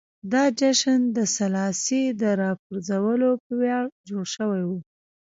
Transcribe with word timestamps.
دا 0.31 0.43
جشن 0.59 0.99
د 1.17 1.17
سلاسي 1.37 2.03
د 2.21 2.23
راپرځولو 2.41 3.29
په 3.43 3.51
ویاړ 3.61 3.85
جوړ 4.09 4.25
شوی 4.35 4.61
و. 4.69 4.71